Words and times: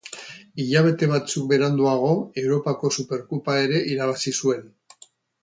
Hilabete 0.61 1.09
batzuk 1.11 1.45
beranduago 1.51 2.15
Europako 2.45 2.91
Superkopa 2.97 3.59
ere 3.67 3.83
irabazi 3.93 4.35
zuen. 4.43 4.67